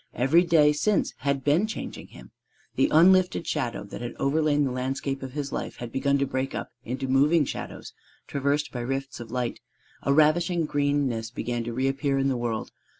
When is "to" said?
6.17-6.25, 11.65-11.73